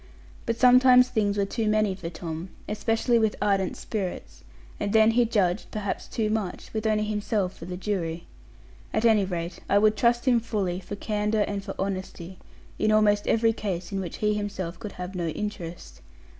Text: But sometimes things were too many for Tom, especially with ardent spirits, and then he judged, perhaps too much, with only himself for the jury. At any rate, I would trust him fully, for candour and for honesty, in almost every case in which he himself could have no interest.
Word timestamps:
But 0.47 0.57
sometimes 0.57 1.09
things 1.09 1.37
were 1.37 1.45
too 1.45 1.67
many 1.67 1.93
for 1.93 2.09
Tom, 2.09 2.49
especially 2.67 3.19
with 3.19 3.35
ardent 3.39 3.77
spirits, 3.77 4.43
and 4.79 4.93
then 4.93 5.11
he 5.11 5.25
judged, 5.25 5.69
perhaps 5.69 6.07
too 6.07 6.31
much, 6.31 6.73
with 6.73 6.87
only 6.87 7.03
himself 7.03 7.55
for 7.55 7.65
the 7.65 7.77
jury. 7.77 8.25
At 8.95 9.05
any 9.05 9.25
rate, 9.25 9.59
I 9.69 9.77
would 9.77 9.95
trust 9.95 10.25
him 10.27 10.39
fully, 10.39 10.79
for 10.79 10.95
candour 10.95 11.45
and 11.47 11.63
for 11.63 11.75
honesty, 11.77 12.39
in 12.79 12.91
almost 12.91 13.27
every 13.27 13.53
case 13.53 13.91
in 13.91 13.99
which 13.99 14.17
he 14.17 14.33
himself 14.33 14.79
could 14.79 14.93
have 14.93 15.13
no 15.13 15.27
interest. 15.27 16.01